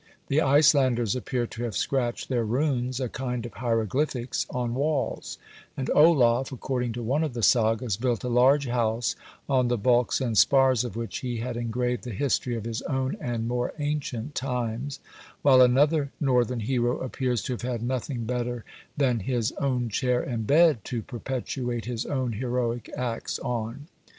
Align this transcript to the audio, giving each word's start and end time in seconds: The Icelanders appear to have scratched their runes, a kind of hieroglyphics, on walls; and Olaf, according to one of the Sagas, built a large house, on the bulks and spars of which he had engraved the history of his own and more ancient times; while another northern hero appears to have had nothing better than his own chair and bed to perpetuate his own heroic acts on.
The 0.29 0.41
Icelanders 0.41 1.15
appear 1.15 1.45
to 1.45 1.61
have 1.63 1.75
scratched 1.77 2.27
their 2.27 2.43
runes, 2.43 2.99
a 2.99 3.07
kind 3.07 3.45
of 3.45 3.53
hieroglyphics, 3.53 4.47
on 4.49 4.73
walls; 4.73 5.37
and 5.77 5.91
Olaf, 5.93 6.51
according 6.51 6.93
to 6.93 7.03
one 7.03 7.23
of 7.23 7.35
the 7.35 7.43
Sagas, 7.43 7.97
built 7.97 8.23
a 8.23 8.27
large 8.27 8.65
house, 8.65 9.15
on 9.47 9.67
the 9.67 9.77
bulks 9.77 10.19
and 10.19 10.35
spars 10.35 10.83
of 10.83 10.95
which 10.95 11.19
he 11.19 11.37
had 11.37 11.55
engraved 11.55 12.03
the 12.03 12.09
history 12.13 12.55
of 12.55 12.63
his 12.65 12.81
own 12.81 13.15
and 13.21 13.47
more 13.47 13.73
ancient 13.77 14.33
times; 14.33 14.99
while 15.43 15.61
another 15.61 16.09
northern 16.19 16.61
hero 16.61 16.97
appears 16.97 17.43
to 17.43 17.53
have 17.53 17.61
had 17.61 17.83
nothing 17.83 18.25
better 18.25 18.65
than 18.97 19.19
his 19.19 19.51
own 19.59 19.87
chair 19.87 20.19
and 20.23 20.47
bed 20.47 20.83
to 20.85 21.03
perpetuate 21.03 21.85
his 21.85 22.07
own 22.07 22.31
heroic 22.31 22.89
acts 22.97 23.37
on. 23.37 23.85